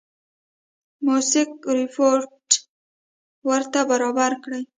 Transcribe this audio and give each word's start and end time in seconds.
موثق 1.05 1.49
رپوټ 1.77 2.31
ورته 3.49 3.79
برابر 3.89 4.31
کړي. 4.43 4.61